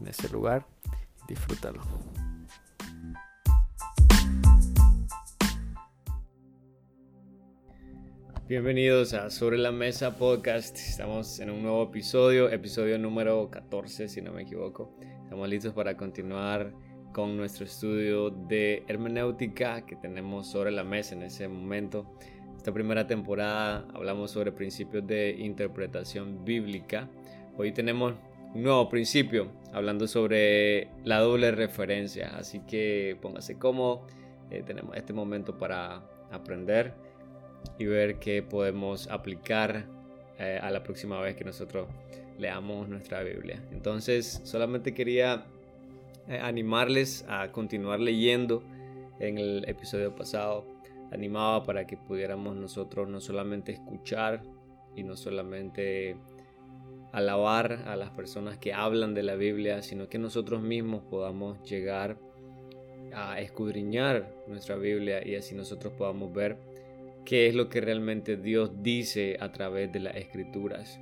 [0.00, 0.66] en ese lugar
[1.26, 1.80] disfrútalo.
[8.48, 10.74] Bienvenidos a Sobre la Mesa Podcast.
[10.78, 14.96] Estamos en un nuevo episodio, episodio número 14 si no me equivoco.
[15.24, 16.72] Estamos listos para continuar
[17.12, 22.06] con nuestro estudio de hermenéutica que tenemos sobre la mesa en ese momento.
[22.56, 27.06] Esta primera temporada hablamos sobre principios de interpretación bíblica.
[27.58, 28.14] Hoy tenemos
[28.54, 32.32] un nuevo principio hablando sobre la doble referencia.
[32.36, 34.06] Así que póngase cómodo.
[34.50, 36.94] Eh, tenemos este momento para aprender
[37.78, 39.86] y ver qué podemos aplicar
[40.38, 41.88] eh, a la próxima vez que nosotros
[42.38, 43.62] leamos nuestra Biblia.
[43.72, 45.44] Entonces, solamente quería
[46.28, 48.62] eh, animarles a continuar leyendo
[49.18, 50.64] en el episodio pasado.
[51.10, 54.42] Animaba para que pudiéramos nosotros no solamente escuchar
[54.94, 56.16] y no solamente
[57.12, 62.18] alabar a las personas que hablan de la Biblia, sino que nosotros mismos podamos llegar
[63.14, 66.58] a escudriñar nuestra Biblia y así nosotros podamos ver
[67.24, 70.98] qué es lo que realmente Dios dice a través de las escrituras.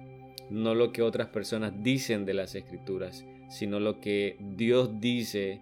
[0.51, 5.61] No lo que otras personas dicen de las escrituras, sino lo que Dios dice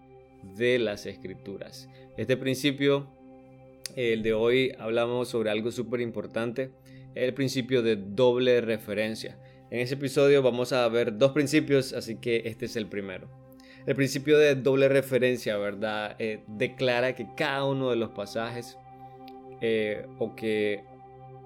[0.57, 1.89] de las escrituras.
[2.17, 3.09] Este principio,
[3.97, 6.71] el de hoy, hablamos sobre algo súper importante,
[7.15, 9.39] el principio de doble referencia.
[9.75, 13.29] En ese episodio vamos a ver dos principios, así que este es el primero.
[13.87, 16.15] El principio de doble referencia, ¿verdad?
[16.21, 18.79] Eh, declara que cada uno de los pasajes
[19.61, 20.85] eh, o que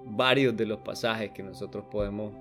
[0.05, 2.34] varios de los pasajes que nosotros podemos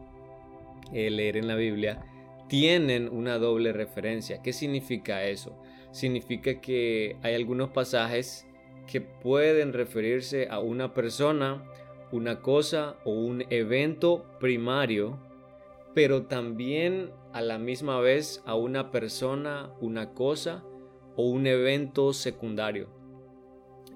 [0.92, 2.02] eh, leer en la Biblia
[2.50, 4.42] tienen una doble referencia.
[4.42, 5.58] ¿Qué significa eso?
[5.92, 8.46] Significa que hay algunos pasajes
[8.92, 11.64] que pueden referirse a una persona,
[12.12, 15.26] una cosa o un evento primario
[15.98, 20.64] pero también a la misma vez a una persona, una cosa
[21.16, 22.88] o un evento secundario.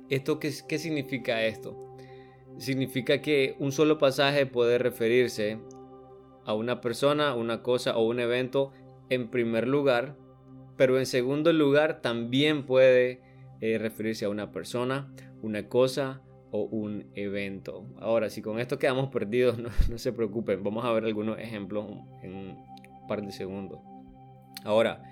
[0.10, 1.78] ¿Esto qué, significa esto?
[2.58, 5.60] Significa que un solo pasaje puede referirse
[6.44, 8.72] a una persona, una cosa o un evento
[9.12, 10.18] en primer lugar,
[10.78, 13.22] pero en segundo lugar también puede
[13.60, 15.14] eh, referirse a una persona,
[15.44, 17.88] una cosa o un evento.
[18.00, 19.58] Ahora, si con esto quedamos perdidos,
[19.90, 21.86] no, se preocupen, vamos a ver algunos ejemplos
[22.22, 22.58] en un
[23.08, 23.80] par de segundos.
[24.64, 25.04] Ahora,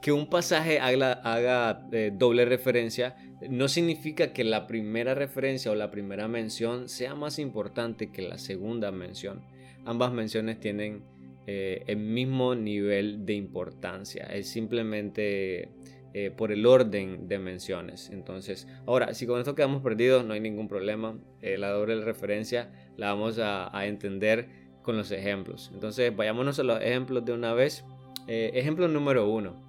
[0.00, 3.16] que un pasaje haga, eh, doble referencia
[3.48, 8.38] no significa que la primera referencia o la primera mención sea más importante que la
[8.38, 9.42] segunda mención.
[9.84, 11.02] Ambas menciones tienen
[11.46, 14.24] eh, el mismo nivel de importancia.
[14.24, 15.70] Es simplemente
[16.16, 18.08] eh, por el orden de menciones.
[18.10, 21.18] Entonces, ahora, si con esto quedamos perdidos, no hay ningún problema.
[21.42, 24.48] Eh, la doble referencia la vamos a, entender
[24.82, 25.72] con los ejemplos.
[25.74, 27.84] Entonces, vayámonos a los ejemplos de una vez.
[28.28, 29.60] Eh, ejemplo número uno.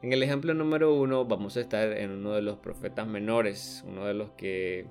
[0.00, 4.06] En el ejemplo número uno vamos a estar en uno de los profetas menores, uno
[4.06, 4.86] de los que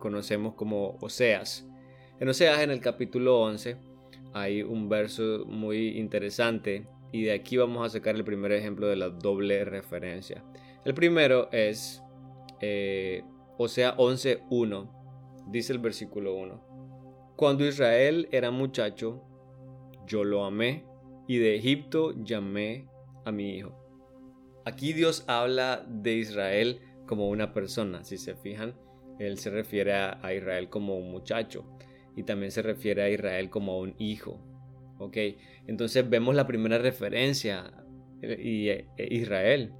[0.00, 1.64] conocemos como Oseas.
[2.18, 3.76] En Oseas, en el capítulo 11,
[4.32, 8.96] hay un verso muy interesante y de aquí vamos a sacar el primer ejemplo de
[8.96, 10.44] la doble referencia.
[10.84, 12.02] El primero es
[12.60, 13.24] eh,
[13.56, 15.46] Osea 11.1.
[15.50, 17.34] Dice el versículo 1.
[17.36, 19.22] Cuando Israel era muchacho,
[20.06, 20.84] yo lo amé
[21.26, 22.88] y de Egipto llamé
[23.24, 23.74] a mi hijo.
[24.64, 28.04] Aquí Dios habla de Israel como una persona.
[28.04, 28.74] Si se fijan,
[29.18, 31.64] Él se refiere a Israel como un muchacho
[32.16, 34.40] y también se refiere a Israel como un hijo.
[34.98, 35.16] ¿Ok?
[35.66, 37.72] Entonces vemos la primera referencia
[38.22, 39.72] eh, y eh, Israel,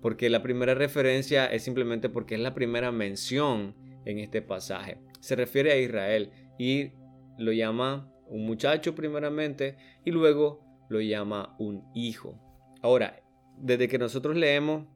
[0.00, 4.98] porque la primera referencia es simplemente porque es la primera mención en este pasaje.
[5.20, 6.92] Se refiere a Israel y
[7.38, 12.38] lo llama un muchacho primeramente y luego lo llama un hijo.
[12.82, 13.22] Ahora,
[13.58, 14.86] desde que nosotros leemos,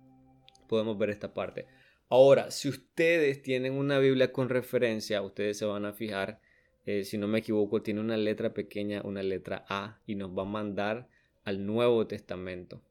[0.68, 1.66] podemos ver esta parte.
[2.08, 6.40] Ahora, si ustedes tienen una Biblia con referencia, ustedes se van a fijar
[6.86, 10.42] eh, si no me equivoco, tiene una letra pequeña, una letra A, y nos va
[10.42, 11.08] a mandar
[11.44, 12.82] al Nuevo Testamento.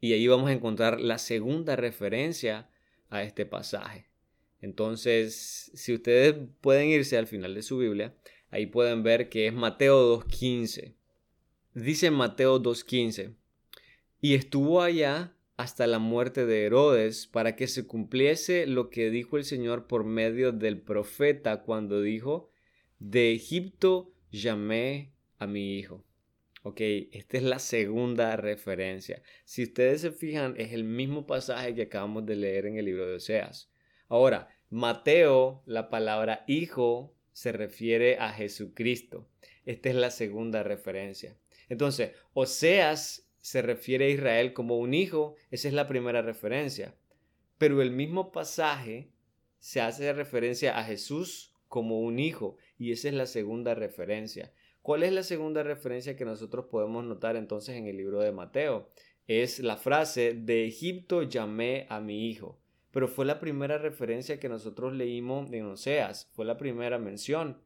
[0.00, 2.70] Y ahí vamos a encontrar la segunda referencia
[3.10, 4.06] a este pasaje.
[4.60, 8.14] Entonces, si ustedes pueden irse al final de su Biblia,
[8.50, 10.94] ahí pueden ver que es Mateo 2.15.
[11.74, 13.34] Dice Mateo 2.15,
[14.20, 19.36] y estuvo allá hasta la muerte de Herodes, para que se cumpliese lo que dijo
[19.36, 22.50] el Señor por medio del profeta cuando dijo,
[22.98, 26.04] de Egipto llamé a mi hijo.
[26.62, 26.80] Ok,
[27.12, 29.22] esta es la segunda referencia.
[29.44, 33.06] Si ustedes se fijan, es el mismo pasaje que acabamos de leer en el libro
[33.06, 33.70] de Oseas.
[34.08, 39.28] Ahora, Mateo, la palabra hijo se refiere a Jesucristo.
[39.64, 41.36] Esta es la segunda referencia.
[41.68, 46.94] Entonces, Oseas se refiere a Israel como un hijo, esa es la primera referencia.
[47.56, 49.10] Pero el mismo pasaje
[49.58, 54.52] se hace referencia a Jesús como un hijo y esa es la segunda referencia.
[54.82, 58.88] ¿Cuál es la segunda referencia que nosotros podemos notar entonces en el libro de Mateo?
[59.26, 62.58] Es la frase, de Egipto llamé a mi hijo.
[62.90, 67.60] Pero fue la primera referencia que nosotros leímos en Oseas, fue la primera mención.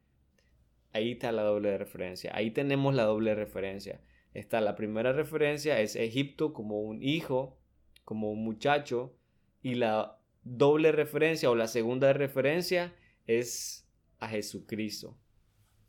[0.93, 4.01] Ahí está la doble referencia, ahí tenemos la doble referencia.
[4.35, 7.59] Está la primera referencia es Egipto como un hijo,
[8.05, 9.15] como un muchacho,
[9.63, 12.95] y la doble referencia o la segunda referencia
[13.27, 13.82] es
[14.23, 15.19] a Jesucristo.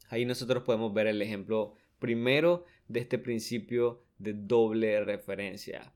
[0.10, 5.94] Ahí nosotros podemos ver el ejemplo primero de este principio de doble referencia.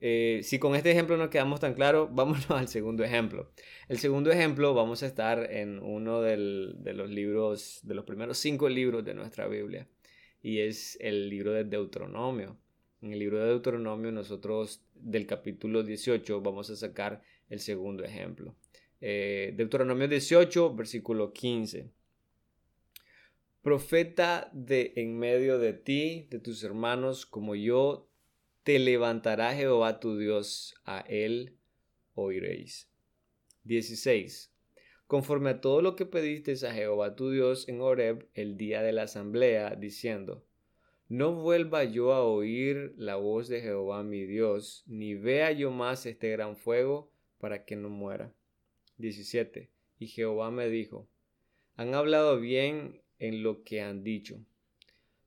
[0.00, 3.50] Eh, si con este ejemplo no quedamos tan claros, vámonos al segundo ejemplo.
[3.88, 6.36] El segundo ejemplo vamos a estar en uno de
[6.94, 9.88] los libros, de los primeros cinco libros de nuestra Biblia,
[10.42, 12.56] y es el libro de Deuteronomio.
[13.02, 18.54] En el libro de Deuteronomio nosotros del capítulo 18 vamos a sacar el segundo ejemplo.
[19.00, 21.90] Eh, Deuteronomio 18, versículo 15
[23.62, 28.08] profeta de en medio de ti, de tus hermanos, como yo,
[28.62, 31.56] te levantará Jehová tu Dios, a él
[32.14, 32.90] oiréis.
[33.64, 34.52] 16.
[35.06, 38.92] Conforme a todo lo que pediste a Jehová tu Dios en Horeb el día de
[38.92, 40.44] la asamblea, diciendo,
[41.08, 46.06] no vuelva yo a oír la voz de Jehová mi Dios, ni vea yo más
[46.06, 48.32] este gran fuego, para que no muera.
[49.00, 49.70] 17.
[49.98, 51.08] Y Jehová me dijo,
[51.76, 54.38] han hablado bien en lo que han dicho.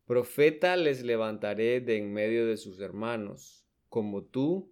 [0.06, 4.72] Profeta les levantaré de en medio de sus hermanos, como tú,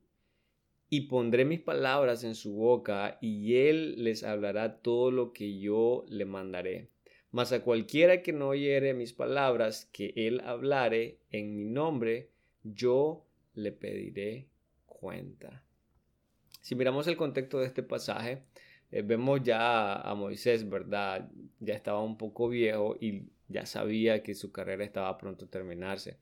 [0.90, 6.04] y pondré mis palabras en su boca, y él les hablará todo lo que yo
[6.10, 6.90] le mandaré.
[7.32, 12.30] Mas a cualquiera que no oyere mis palabras, que él hablare en mi nombre,
[12.64, 14.50] yo le pediré
[14.86, 15.64] cuenta.
[16.60, 18.44] Si miramos el contexto de este pasaje,
[18.92, 21.30] eh, vemos ya a Moisés, ¿verdad?
[21.60, 26.18] Ya estaba un poco viejo y ya sabía que su carrera estaba pronto a terminarse.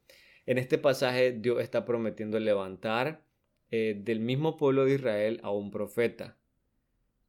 [0.46, 3.24] En este pasaje Dios está prometiendo levantar
[3.72, 6.38] eh, del mismo pueblo de Israel a un profeta.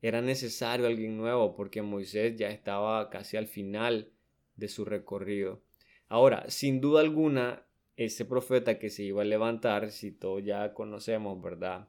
[0.02, 4.10] Era necesario alguien nuevo porque Moisés ya estaba casi al final
[4.56, 5.62] de su recorrido.
[6.08, 7.66] Ahora, sin duda alguna,
[7.96, 11.88] ese profeta que se iba a levantar, si todos ya conocemos, ¿verdad?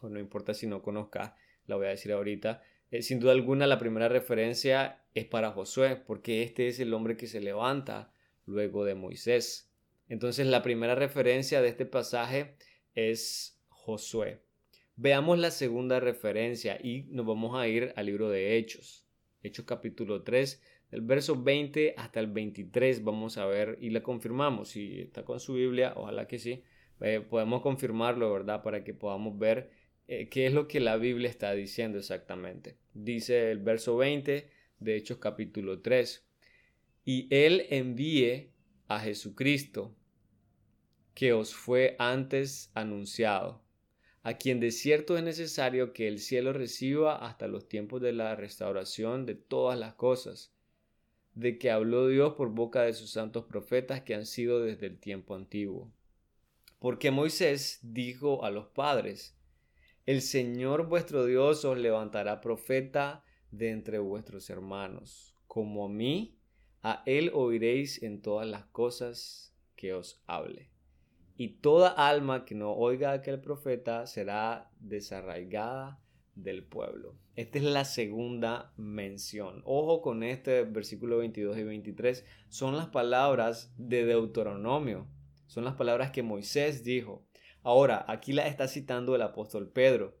[0.00, 1.32] O no importa si no conozcas,
[1.66, 2.62] la voy a decir ahorita.
[2.90, 7.16] Eh, sin duda alguna la primera referencia es para Josué, porque este es el hombre
[7.16, 8.12] que se levanta
[8.44, 9.72] luego de Moisés.
[10.08, 12.56] Entonces la primera referencia de este pasaje
[12.94, 14.40] es Josué.
[14.94, 19.06] Veamos la segunda referencia y nos vamos a ir al libro de Hechos.
[19.42, 24.70] Hechos capítulo 3, del verso 20 hasta el 23 vamos a ver y la confirmamos.
[24.70, 26.62] Si está con su Biblia, ojalá que sí,
[27.00, 28.62] eh, podemos confirmarlo, ¿verdad?
[28.62, 29.70] Para que podamos ver
[30.08, 32.76] eh, qué es lo que la Biblia está diciendo exactamente.
[32.94, 34.48] Dice el verso 20
[34.78, 36.24] de Hechos capítulo 3,
[37.04, 38.50] y Él envíe
[38.88, 39.94] a Jesucristo,
[41.14, 43.62] que os fue antes anunciado,
[44.22, 48.34] a quien de cierto es necesario que el cielo reciba hasta los tiempos de la
[48.36, 50.52] restauración de todas las cosas,
[51.34, 54.98] de que habló Dios por boca de sus santos profetas que han sido desde el
[54.98, 55.92] tiempo antiguo.
[56.78, 59.36] Porque Moisés dijo a los padres,
[60.06, 66.38] el Señor vuestro Dios os levantará profeta de entre vuestros hermanos, como a mí,
[66.84, 70.70] a él oiréis en todas las cosas que os hable.
[71.36, 76.00] Y toda alma que no oiga a aquel profeta será desarraigada
[76.36, 77.16] del pueblo.
[77.34, 79.60] Esta es la segunda mención.
[79.64, 82.24] Ojo con este versículo 22 y 23.
[82.48, 85.08] Son las palabras de Deuteronomio.
[85.48, 87.25] Son las palabras que Moisés dijo.
[87.66, 90.16] Ahora, aquí la está citando el apóstol Pedro.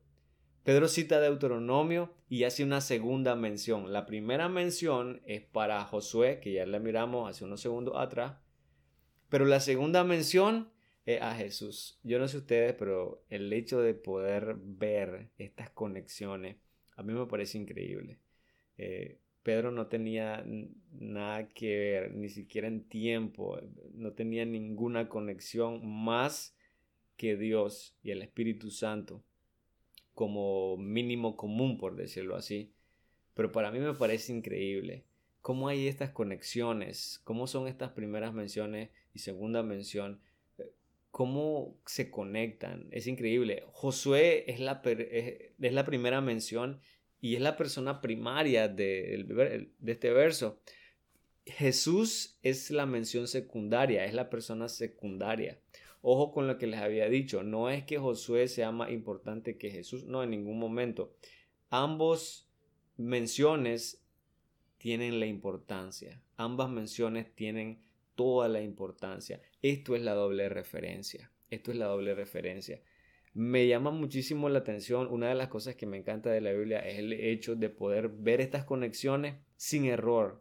[0.64, 3.92] Pedro cita Deuteronomio y hace una segunda mención.
[3.92, 8.36] La primera mención es para Josué, que ya la miramos hace unos segundos atrás.
[9.28, 10.72] Pero la segunda mención
[11.04, 12.00] es a Jesús.
[12.02, 16.56] Yo no sé ustedes, pero el hecho de poder ver estas conexiones
[16.96, 18.18] a mí me parece increíble.
[18.76, 20.44] Eh, Pedro no tenía
[20.90, 23.56] nada que ver, ni siquiera en tiempo,
[23.94, 26.55] no tenía ninguna conexión más
[27.16, 29.22] que Dios y el Espíritu Santo
[30.14, 32.72] como mínimo común, por decirlo así.
[33.34, 35.04] Pero para mí me parece increíble
[35.42, 40.20] cómo hay estas conexiones, cómo son estas primeras menciones y segunda mención,
[40.58, 40.72] eh,
[41.10, 42.88] cómo se conectan.
[42.90, 43.62] Es increíble.
[43.72, 46.80] Josué es la, es la primera mención
[47.20, 50.60] y es la persona primaria de, de este verso.
[51.44, 55.60] Jesús es la mención secundaria, es la persona secundaria.
[56.08, 59.72] Ojo con lo que les había dicho, no es que Josué sea más importante que
[59.72, 61.16] Jesús, no, en ningún momento.
[61.68, 62.48] Ambos
[62.96, 64.06] menciones
[64.78, 67.82] tienen la importancia, ambas menciones tienen
[68.14, 69.42] toda la importancia.
[69.62, 72.80] Esto es la doble referencia, esto es la doble referencia.
[73.34, 76.78] Me llama muchísimo la atención, una de las cosas que me encanta de la Biblia
[76.78, 80.40] es el hecho de poder ver estas conexiones sin error,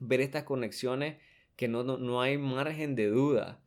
[0.00, 1.18] ver estas conexiones
[1.54, 3.63] que no, no, hay margen de duda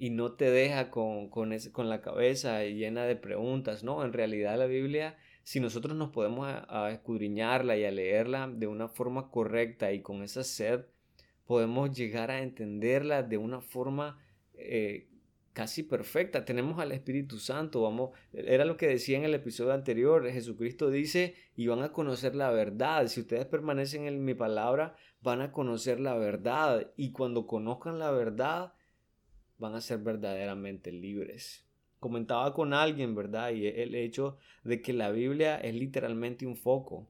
[0.00, 4.02] y no te deja con, con, con, la cabeza llena de preguntas, ¿no?
[4.02, 6.50] En realidad la Biblia, si nosotros nos podemos
[6.90, 10.86] escudriñarla y leerla de una forma correcta y con esa sed,
[11.44, 14.18] podemos llegar a entenderla de una forma
[14.54, 15.10] eh,
[15.52, 16.46] casi perfecta.
[16.46, 21.34] Tenemos al Espíritu Santo, vamos, era lo que decía en el episodio anterior, Jesucristo dice,
[21.56, 23.06] y van a conocer la verdad.
[23.08, 28.10] Si ustedes permanecen en mi palabra, van a conocer la verdad, y cuando conozcan la
[28.12, 28.72] verdad,
[29.60, 31.64] van a ser verdaderamente libres.
[32.00, 33.52] Comentaba con alguien, ¿verdad?
[33.52, 37.06] Y el hecho de que la Biblia es literalmente un foco.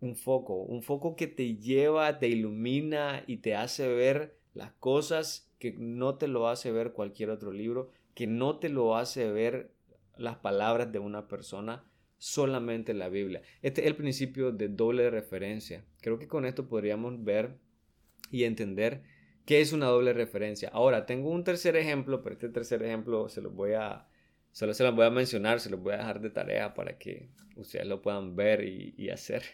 [0.00, 5.52] Un foco, un foco que te lleva, te ilumina y te hace ver las cosas
[5.58, 9.72] que no te lo hace ver cualquier otro libro, que no te lo hace ver
[10.16, 11.84] las palabras de una persona,
[12.18, 13.42] solamente la Biblia.
[13.62, 15.84] Este es el principio de doble referencia.
[16.00, 17.58] Creo que con esto podríamos ver
[18.30, 19.02] y entender
[19.48, 20.68] qué es una doble referencia.
[20.74, 24.06] Ahora, tengo un tercer ejemplo, pero este tercer ejemplo se los voy a,
[24.52, 27.30] solo se los voy a mencionar, se los voy a dejar de tarea para que
[27.56, 29.42] ustedes lo puedan ver y, hacer.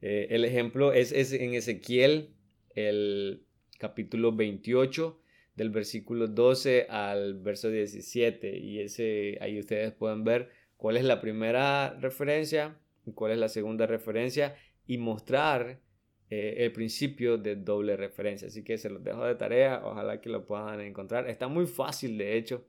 [0.00, 2.30] Eh, el ejemplo es, es en Ezequiel,
[2.76, 3.42] el
[3.80, 5.20] capítulo 28,
[5.56, 8.58] del versículo 12 al verso 17.
[8.58, 13.48] Y ese, ahí ustedes pueden ver cuál es la primera referencia y cuál es la
[13.48, 14.54] segunda referencia
[14.86, 15.80] y mostrar
[16.30, 18.48] eh, el principio de doble referencia.
[18.48, 21.28] Así que se los dejo de tarea, ojalá que lo puedan encontrar.
[21.28, 22.66] Está muy fácil, de hecho.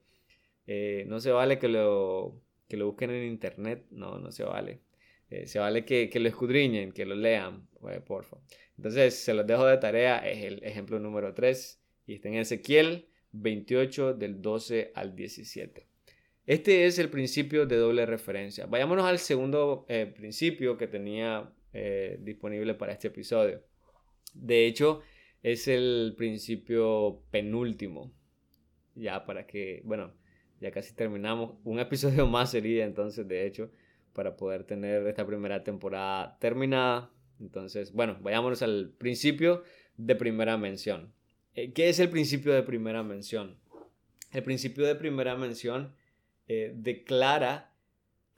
[0.68, 4.80] Eh, no se vale que lo, que lo busquen en internet, no, no se vale.
[5.30, 8.46] Eh, se vale que, que, lo escudriñen, que lo lean, pues, por favor.
[8.78, 13.08] Entonces, se los dejo de tarea, es el ejemplo número 3 y está en Ezequiel
[13.32, 15.86] 28 del 12 al 17.
[16.46, 18.66] Este es el principio de doble referencia.
[18.66, 23.64] Vayámonos al segundo eh, principio que tenía eh, disponible para este episodio.
[24.34, 25.02] De hecho,
[25.44, 28.14] es el principio penúltimo.
[28.96, 30.14] Ya para que, bueno,
[30.60, 31.58] ya casi terminamos.
[31.64, 33.72] Un episodio más sería entonces, de hecho,
[34.14, 37.12] para poder tener esta primera temporada terminada.
[37.40, 39.64] Entonces, bueno, vayámonos al principio
[39.98, 41.14] de primera mención.
[41.56, 43.58] Eh, ¿Qué es el principio de primera mención?
[44.32, 45.96] El principio de primera mención
[46.48, 47.74] eh, declara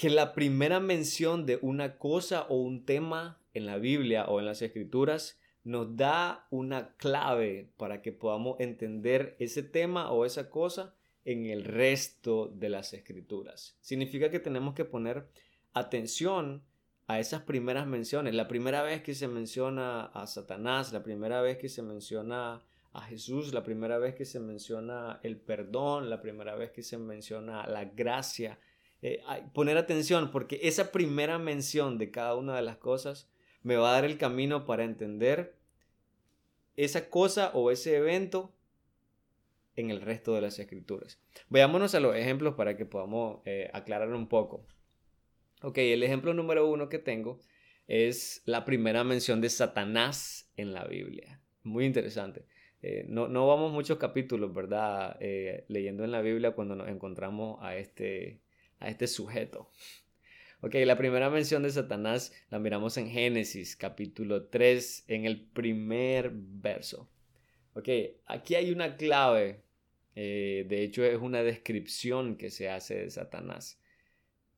[0.02, 4.48] que la primera mención de una cosa o un tema en la Biblia o en
[4.48, 10.96] las escrituras nos da una clave para que podamos entender ese tema o esa cosa
[11.24, 13.78] en el resto de las escrituras.
[13.80, 15.28] Significa que tenemos que poner
[15.72, 16.64] atención
[17.06, 18.34] a esas primeras menciones.
[18.34, 23.02] La primera vez que se menciona a Satanás, la primera vez que se menciona a
[23.04, 27.68] Jesús, la primera vez que se menciona el perdón, la primera vez que se menciona
[27.68, 28.58] la gracia.
[29.02, 33.30] Eh, poner atención porque esa primera mención de cada una de las cosas
[33.64, 35.56] me va a dar el camino para entender
[36.76, 38.54] esa cosa o ese evento
[39.76, 41.20] en el resto de las escrituras.
[41.50, 44.66] Veámonos a los ejemplos para que podamos eh, aclarar un poco.
[45.64, 47.40] Ok, el ejemplo número uno que tengo
[47.88, 51.42] es la primera mención de Satanás en la Biblia.
[51.64, 52.46] Muy interesante.
[52.82, 55.18] Eh, no, no, vamos muchos capítulos, ¿verdad?
[55.20, 58.42] Eh, leyendo en la Biblia cuando nos encontramos a este,
[58.82, 59.70] a este sujeto.
[60.62, 66.32] Ok, la primera mención de Satanás la miramos en Génesis capítulo 3, en el primer
[66.34, 67.10] verso.
[67.74, 67.90] Ok,
[68.26, 69.64] aquí hay una clave.
[70.16, 73.80] Eh, de hecho, es una descripción que se hace de Satanás.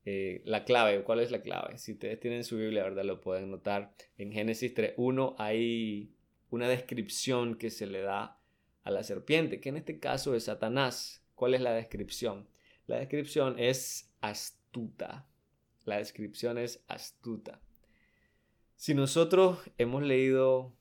[0.06, 1.78] la clave, ¿cuál es la clave?
[1.78, 3.06] Si ustedes tienen su Biblia, ¿verdad?
[3.06, 3.94] Lo pueden notar.
[4.18, 6.12] En Génesis 3.1 hay
[6.50, 8.38] una descripción que se le da
[8.84, 11.24] a la serpiente, que en este caso es Satanás.
[11.36, 12.48] ¿Cuál es la descripción?
[12.88, 15.28] La descripción es astuta.
[15.86, 17.62] La descripción es astuta.
[18.76, 20.74] Si nosotros hemos leído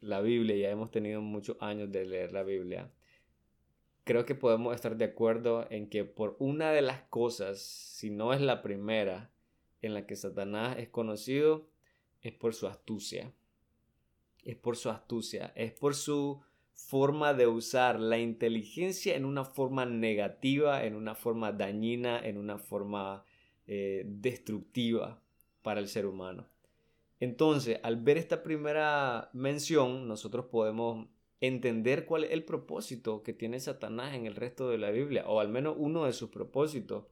[0.00, 2.90] la Biblia, ya hemos tenido muchos años de leer la Biblia,
[4.04, 8.32] creo que podemos estar de acuerdo en que por una de las cosas, si no
[8.32, 9.30] es la primera,
[9.82, 11.68] en la que Satanás es conocido,
[12.22, 13.32] es por su astucia.
[14.44, 16.40] Es por su astucia, es por su
[16.78, 22.56] forma de usar la inteligencia en una forma negativa, en una forma dañina, en una
[22.56, 23.24] forma
[23.66, 25.20] eh, destructiva
[25.62, 26.46] para el ser humano.
[27.18, 31.08] Entonces, al ver esta primera mención, nosotros podemos
[31.40, 35.40] entender cuál es el propósito que tiene Satanás en el resto de la Biblia, o
[35.40, 37.06] al menos uno de sus propósitos.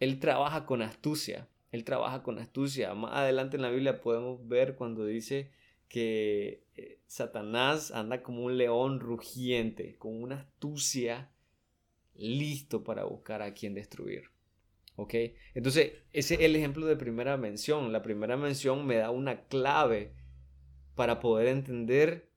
[0.00, 2.94] Él trabaja con astucia, él trabaja con astucia.
[2.94, 5.52] Más adelante en la Biblia podemos ver cuando dice
[5.94, 11.30] que eh, Satanás anda como un león rugiente, con una astucia
[12.16, 14.24] listo para buscar a quien destruir.
[14.96, 15.14] ¿Ok?
[15.54, 17.92] Entonces, ese es el ejemplo de primera mención.
[17.92, 20.16] La primera mención me da una clave
[20.96, 22.28] para poder entender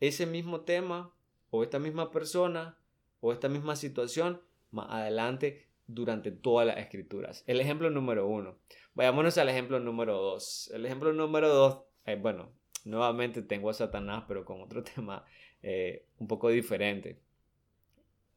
[0.00, 1.14] ese mismo tema
[1.48, 2.78] o esta misma persona
[3.20, 7.42] o esta misma situación más adelante durante todas las escrituras.
[7.46, 8.58] El ejemplo número uno.
[8.92, 10.70] Vayámonos al ejemplo número dos.
[10.74, 12.57] El ejemplo número dos, eh, bueno,
[12.88, 15.24] nuevamente tengo a Satanás, pero con otro tema
[15.62, 17.18] eh, un poco diferente.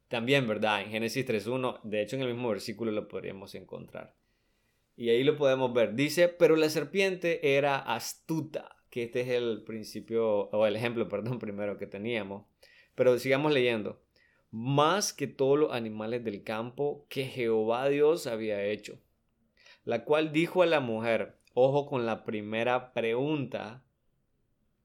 [0.07, 0.81] También, ¿verdad?
[0.81, 4.13] En Génesis 3.1, de hecho en el mismo versículo lo podríamos encontrar.
[4.97, 5.95] Y ahí lo podemos ver.
[5.95, 11.39] Dice, pero la serpiente era astuta, que este es el principio, o el ejemplo, perdón,
[11.39, 12.45] primero que teníamos.
[12.93, 14.01] Pero sigamos leyendo.
[14.51, 18.99] Más que todos los animales del campo que Jehová Dios había hecho.
[19.85, 23.81] La cual dijo a la mujer, ojo con la primera pregunta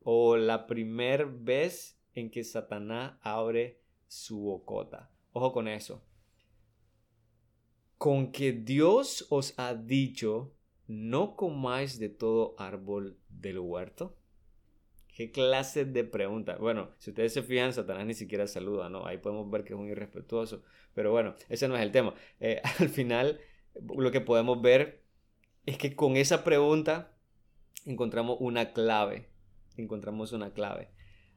[0.09, 5.11] o la primera vez en que Satanás abre su bocota.
[5.33, 6.01] Ojo con eso.
[7.99, 10.55] Con que Dios os ha dicho,
[10.87, 14.17] no comáis de todo árbol del huerto.
[15.09, 16.57] ¿Qué clase de pregunta?
[16.57, 19.07] Bueno, si ustedes se fijan, Satanás ni siquiera saluda, ¿no?
[19.07, 20.63] Ahí podemos ver que es un irrespetuoso.
[20.95, 22.15] Pero bueno, ese no es el tema.
[22.39, 23.41] Eh, al final,
[23.75, 25.03] lo que podemos ver
[25.65, 27.13] es que con esa pregunta
[27.85, 29.35] encontramos una clave
[29.83, 30.91] encontramos una clave.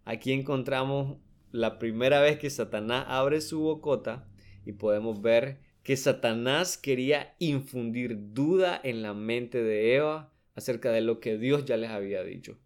[0.06, 1.18] Aquí encontramos
[1.52, 4.28] la primera vez que Satanás abre su bocota
[4.66, 11.02] y podemos ver que Satanás quería infundir duda en la mente de Eva acerca de
[11.02, 12.60] lo que Dios ya les había dicho.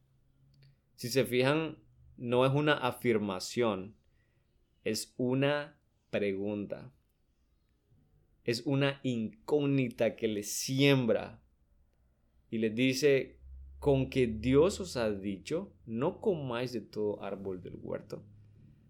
[0.96, 1.78] Si se fijan,
[2.18, 3.96] no es una afirmación,
[4.84, 5.78] es una
[6.10, 6.94] pregunta.
[8.44, 11.42] Es una incógnita que le siembra
[12.50, 13.40] y les dice
[13.84, 18.24] con que Dios os ha dicho, no comáis de todo árbol del huerto.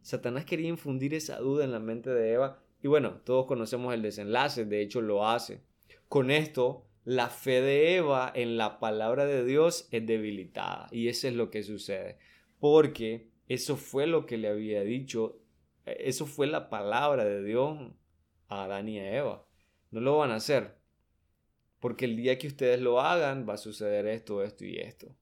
[0.03, 4.03] Satanás quería infundir esa duda en la mente de Eva y bueno, todos conocemos el
[4.03, 5.61] desenlace, de hecho lo hace.
[6.07, 11.27] Con esto, la fe de Eva en la palabra de Dios es debilitada y eso
[11.27, 12.19] es lo que sucede,
[12.59, 15.39] porque eso fue lo que le había dicho,
[15.87, 17.79] eso fue la palabra de Dios
[18.47, 19.43] a Adán y a Eva.
[19.89, 20.77] No lo van a hacer,
[21.83, 25.13] porque el día que ustedes lo hagan va a suceder esto, esto y esto.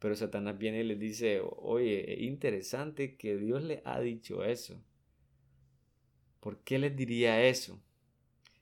[0.00, 4.82] Pero Satanás viene y les dice, oye, es interesante que Dios le ha dicho eso.
[6.40, 7.80] ¿Por qué les diría eso?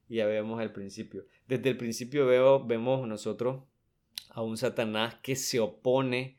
[0.06, 1.24] Y ya vemos el principio.
[1.48, 3.62] Desde el principio veo, vemos nosotros
[4.28, 6.36] a un Satanás que se opone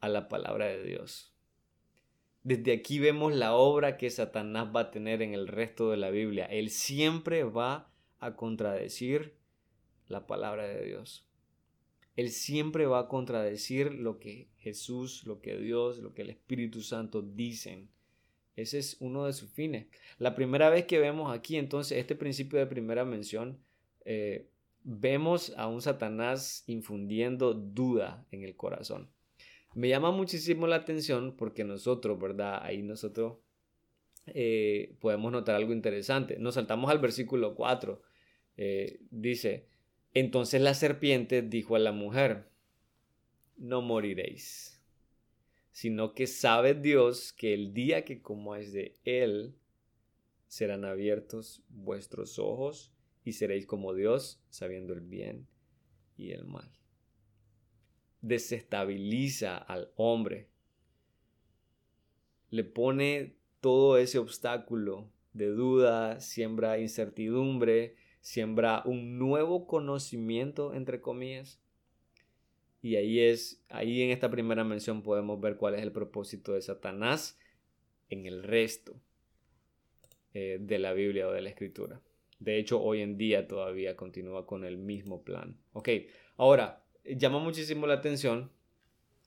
[0.00, 1.36] a la palabra de Dios.
[2.42, 6.10] Desde aquí vemos la obra que Satanás va a tener en el resto de la
[6.10, 6.46] Biblia.
[6.46, 9.36] Él siempre va a contradecir
[10.08, 11.26] la palabra de Dios.
[12.16, 16.80] Él siempre va a contradecir lo que Jesús, lo que Dios, lo que el Espíritu
[16.80, 17.90] Santo dicen.
[18.56, 19.86] Ese es uno de sus fines.
[20.18, 23.58] La primera vez que vemos aquí entonces este principio de primera mención,
[24.06, 24.48] eh,
[24.82, 29.10] vemos a un Satanás infundiendo duda en el corazón.
[29.74, 32.60] Me llama muchísimo la atención porque nosotros, ¿verdad?
[32.62, 33.36] Ahí nosotros
[34.26, 36.38] eh, podemos notar algo interesante.
[36.38, 38.00] Nos saltamos al versículo 4.
[38.56, 39.66] Eh, dice,
[40.18, 42.48] entonces la serpiente dijo a la mujer,
[43.58, 44.80] no moriréis,
[45.72, 49.54] sino que sabe Dios que el día que comáis de él,
[50.48, 55.48] serán abiertos vuestros ojos y seréis como Dios, sabiendo el bien
[56.16, 56.70] y el mal.
[58.22, 60.48] Desestabiliza al hombre,
[62.48, 71.60] le pone todo ese obstáculo de duda, siembra incertidumbre, siembra un nuevo conocimiento, entre comillas.
[72.82, 76.60] Y ahí es, ahí en esta primera mención podemos ver cuál es el propósito de
[76.60, 77.38] Satanás
[78.10, 79.00] en el resto
[80.34, 82.00] eh, de la Biblia o de la Escritura.
[82.40, 85.56] De hecho, hoy en día todavía continúa con el mismo plan.
[85.72, 85.90] Ok,
[86.36, 88.50] ahora, llama muchísimo la atención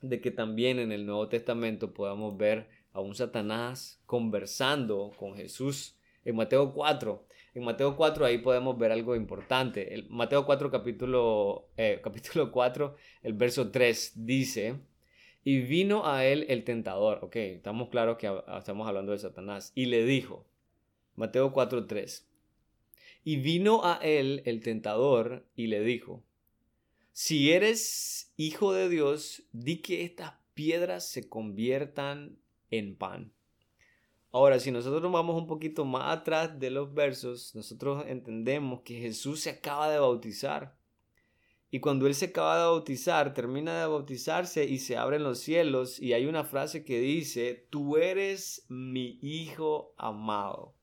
[0.01, 5.97] de que también en el Nuevo Testamento podamos ver a un Satanás conversando con Jesús
[6.25, 7.29] en Mateo 4.
[7.55, 9.93] En Mateo 4 ahí podemos ver algo importante.
[9.93, 14.75] El Mateo 4 capítulo, eh, capítulo 4, el verso 3 dice,
[15.43, 19.85] y vino a él el tentador, ok, estamos claros que estamos hablando de Satanás, y
[19.85, 20.45] le dijo,
[21.15, 22.29] Mateo 4, 3,
[23.23, 26.23] y vino a él el tentador y le dijo,
[27.11, 32.37] si eres hijo de Dios, di que estas piedras se conviertan
[32.71, 33.33] en pan.
[34.31, 39.39] Ahora, si nosotros vamos un poquito más atrás de los versos, nosotros entendemos que Jesús
[39.39, 40.77] se acaba de bautizar.
[41.71, 45.99] Y cuando Él se acaba de bautizar, termina de bautizarse y se abren los cielos
[45.99, 50.75] y hay una frase que dice, tú eres mi hijo amado.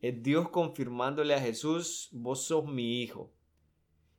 [0.00, 3.32] Es Dios confirmándole a Jesús, vos sos mi hijo.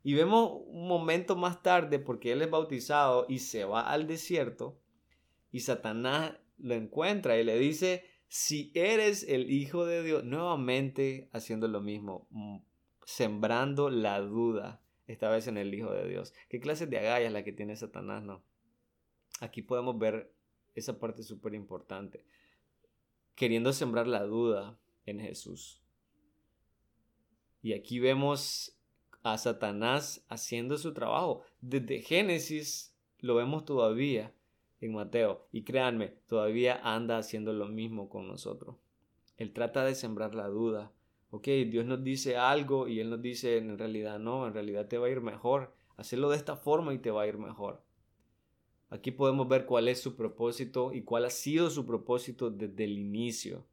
[0.04, 4.80] Y vemos un momento más tarde, porque Él es bautizado y se va al desierto,
[5.52, 11.68] y Satanás lo encuentra y le dice, si eres el Hijo de Dios, nuevamente haciendo
[11.68, 12.58] lo mismo, mm,
[13.06, 16.34] sembrando la duda, esta vez en el Hijo de Dios.
[16.50, 18.44] ¿Qué clase de agallas la que tiene Satanás, no?
[19.40, 20.34] Aquí podemos ver
[20.76, 22.26] esa parte súper importante.
[23.36, 25.82] Queriendo sembrar la duda en Jesús.
[27.62, 28.78] Y aquí vemos
[29.24, 31.44] a Satanás haciendo su trabajo.
[31.62, 34.34] Desde Génesis lo vemos todavía
[34.82, 35.48] en Mateo.
[35.52, 38.76] Y créanme, todavía anda haciendo lo mismo con nosotros.
[39.38, 40.92] Él trata de sembrar la duda.
[41.30, 44.98] Ok, Dios nos dice algo y Él nos dice en realidad no, en realidad te
[44.98, 45.74] va a ir mejor.
[45.96, 47.84] Hacerlo de esta forma y te va a ir mejor.
[48.90, 52.98] Aquí podemos ver cuál es su propósito y cuál ha sido su propósito desde el
[52.98, 53.66] inicio.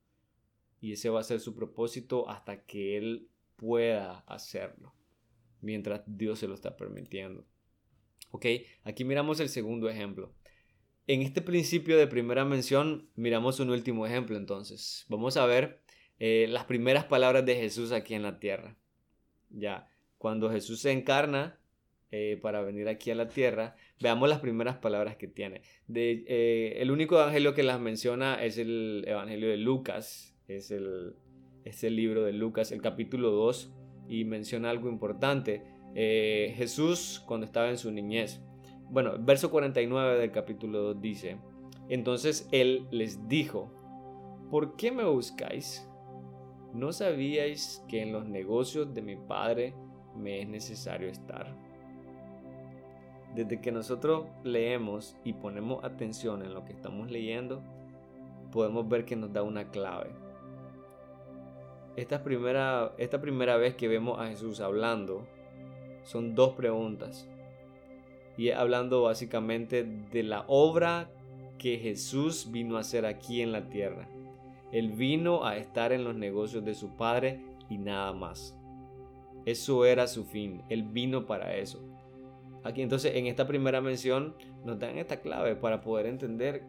[0.81, 4.93] Y ese va a ser su propósito hasta que Él pueda hacerlo.
[5.61, 7.45] Mientras Dios se lo está permitiendo.
[8.33, 8.47] Ok,
[8.83, 10.35] aquí miramos el segundo ejemplo.
[11.07, 15.05] En este principio de primera mención miramos un último ejemplo entonces.
[15.11, 15.83] Vamos a ver
[16.19, 18.79] eh, las primeras palabras de Jesús aquí en la tierra.
[19.51, 19.87] Ya,
[20.17, 21.59] cuando Jesús se encarna
[22.11, 25.61] eh, para venir aquí a la tierra, veamos las primeras palabras que tiene.
[25.95, 31.17] Eh, el único evangelio que las menciona es el evangelio de Lucas, es el,
[31.65, 33.75] es el libro de Lucas, el capítulo 2,
[34.09, 35.63] y menciona algo importante.
[35.95, 38.41] Jesús cuando estaba en su niñez,
[38.95, 41.37] bueno, verso 49 del capítulo 2 dice,
[41.89, 43.69] entonces él les dijo,
[44.53, 45.85] ¿por qué me buscáis?
[46.73, 49.75] ¿No sabíais que en los negocios de mi padre
[50.17, 51.57] me es necesario estar?
[53.35, 57.65] Desde que nosotros leemos y ponemos atención en lo que estamos leyendo,
[58.53, 60.13] podemos ver que nos da una clave.
[61.97, 65.27] Esta primera, esta primera vez que vemos a Jesús hablando,
[66.05, 67.29] son dos preguntas
[68.37, 71.11] y hablando básicamente de la obra
[71.59, 74.09] que Jesús vino a hacer aquí en la tierra.
[74.73, 78.59] Él vino a estar en los negocios de su Padre y nada más.
[79.47, 80.63] Eso era su fin.
[80.69, 81.81] Él vino para eso.
[82.65, 86.65] Aquí entonces en esta primera mención nos dan esta clave para poder entender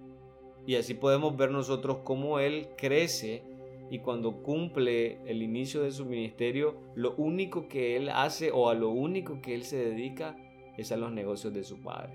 [0.68, 3.44] y así podemos ver nosotros cómo Él crece
[3.90, 8.74] y cuando cumple el inicio de su ministerio, lo único que Él hace o a
[8.74, 10.36] lo único que Él se dedica
[10.78, 12.14] es a los negocios de su padre.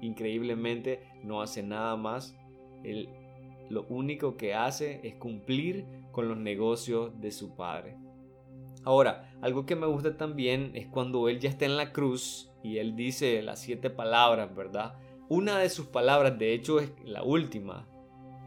[0.00, 2.36] Increíblemente no hace nada más.
[2.82, 3.08] Él
[3.72, 7.96] lo único que hace es cumplir con los negocios de su padre.
[8.84, 12.78] Ahora, algo que me gusta también es cuando él ya está en la cruz y
[12.78, 14.94] él dice las siete palabras, ¿verdad?
[15.28, 17.88] Una de sus palabras, de hecho, es la última.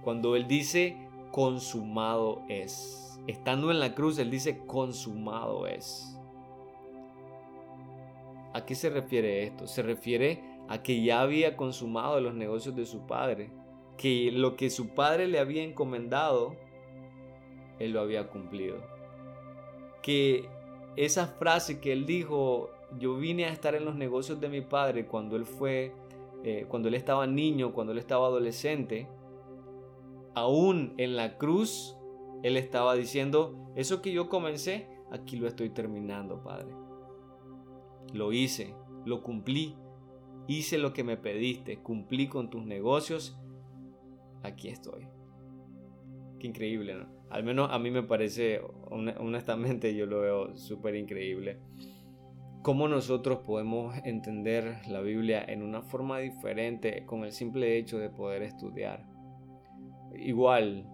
[0.03, 0.95] Cuando él dice
[1.31, 3.19] consumado es.
[3.27, 6.15] Estando en la cruz, él dice consumado es.
[8.55, 9.67] ¿A qué se refiere esto?
[9.67, 13.51] Se refiere a que ya había consumado los negocios de su padre,
[13.97, 16.55] que lo que su padre le había encomendado,
[17.79, 18.77] él lo había cumplido.
[20.01, 20.47] Que
[20.95, 25.05] esa frase que él dijo, yo vine a estar en los negocios de mi padre
[25.05, 25.91] cuando él fue,
[26.45, 29.09] eh, cuando él estaba niño, cuando él estaba adolescente,
[30.33, 31.97] aún en la cruz,
[32.41, 36.85] él estaba diciendo, eso que yo comencé, aquí lo estoy terminando, Padre.
[38.13, 38.73] Lo hice,
[39.05, 39.75] lo cumplí,
[40.47, 43.37] hice lo que me pediste, cumplí con tus negocios,
[44.43, 45.07] aquí estoy.
[46.39, 47.07] Qué increíble, ¿no?
[47.29, 51.59] Al menos a mí me parece, honestamente yo lo veo súper increíble.
[52.61, 58.09] Cómo nosotros podemos entender la Biblia en una forma diferente con el simple hecho de
[58.09, 59.05] poder estudiar.
[60.15, 60.87] Igual,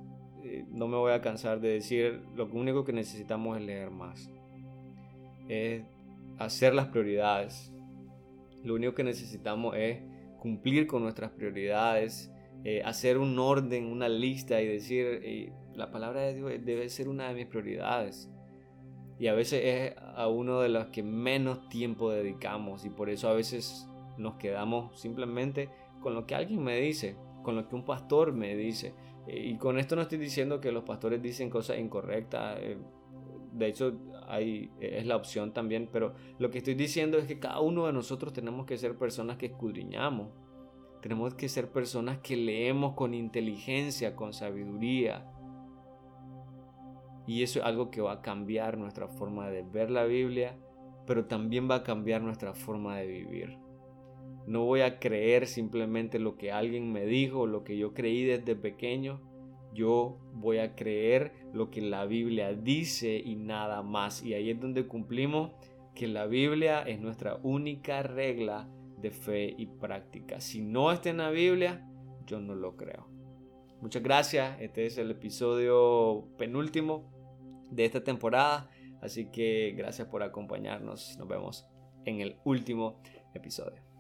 [0.44, 4.30] eh, no me voy a cansar de decir, lo único que necesitamos es leer más.
[5.48, 5.84] Es
[6.46, 7.74] hacer las prioridades.
[8.64, 10.02] Lo único que necesitamos es
[10.40, 12.32] cumplir con nuestras prioridades
[12.64, 17.10] eh, hacer un orden, una lista y decir, eh, la palabra de Dios debe ser
[17.10, 18.30] una de mis prioridades.
[19.18, 23.30] Y a veces es a uno de los que menos tiempo dedicamos y por eso
[23.30, 25.70] a veces nos quedamos simplemente
[26.02, 28.94] con lo que alguien me dice, con lo que un pastor me dice.
[29.28, 32.60] Eh, y con esto no estoy diciendo que los pastores dicen cosas incorrectas.
[33.54, 33.98] De hecho,
[34.32, 37.94] hay, es la opción también, pero lo que estoy diciendo es que cada uno de
[37.94, 40.30] nosotros tenemos que ser personas que escudriñamos,
[41.02, 45.26] tenemos que ser personas que leemos con inteligencia, con sabiduría.
[47.28, 50.58] Y eso es algo que va a cambiar nuestra forma de ver la Biblia,
[51.06, 53.58] pero también va a cambiar nuestra forma de vivir.
[54.48, 58.56] No voy a creer simplemente lo que alguien me dijo, lo que yo creí desde
[58.56, 59.22] pequeño.
[59.74, 64.24] Yo voy a creer lo que la Biblia dice y nada más.
[64.24, 65.52] Y ahí es donde cumplimos
[65.96, 70.40] que la Biblia es nuestra única regla de fe y práctica.
[70.40, 71.88] Si no está en la Biblia,
[72.26, 73.08] yo no lo creo.
[73.82, 74.60] Muchas gracias.
[74.62, 77.12] Este es el episodio penúltimo
[77.72, 78.70] de esta temporada.
[79.02, 81.18] Así que gracias por acompañarnos.
[81.18, 81.68] Nos vemos
[82.06, 83.02] en el último
[83.34, 83.91] episodio.